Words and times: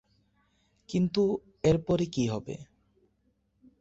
কিন্তু 0.89 1.23
এর 1.63 1.77
পরে 1.77 2.05
কী 2.05 2.23
হবে? 2.27 2.55